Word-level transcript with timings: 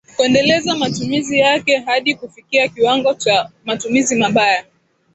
kuendeleza 0.15 0.75
matumizi 0.75 1.39
yake 1.39 1.77
hadi 1.85 2.15
kufikia 2.15 2.67
kiwango 2.67 3.13
cha 3.13 3.49
matumizi 3.65 4.15
mabaya 4.15 4.65